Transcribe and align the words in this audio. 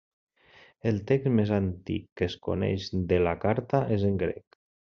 El 0.91 0.97
text 1.11 1.29
més 1.41 1.51
antic 1.59 2.09
que 2.21 2.27
es 2.31 2.39
coneix 2.49 2.91
de 3.15 3.23
la 3.29 3.37
Carta 3.47 3.87
és 3.99 4.11
en 4.13 4.21
grec. 4.27 4.63